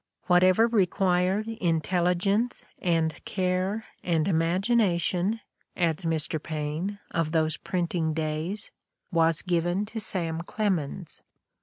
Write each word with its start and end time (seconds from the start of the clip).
"Whatever 0.25 0.65
required 0.67 1.47
intelligence 1.47 2.65
and 2.81 3.23
care 3.23 3.85
and 4.03 4.27
imagination," 4.27 5.41
adds 5.77 6.05
Mr. 6.05 6.41
Paine, 6.41 6.97
of 7.11 7.33
those 7.33 7.57
printing 7.57 8.15
days, 8.15 8.71
''was 9.11 9.43
given 9.43 9.85
to 9.85 9.99
Sam 9.99 10.41
Clemens. 10.41 11.21